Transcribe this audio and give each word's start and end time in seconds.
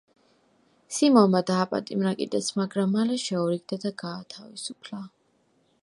სიმონმა 0.95 1.41
დააპატიმრა 1.49 2.13
კიდეც, 2.21 2.49
მაგრამ 2.61 2.97
მალე 2.97 3.19
შეურიგდა 3.27 3.81
და 3.85 3.93
გაათავისუფლა. 4.05 5.05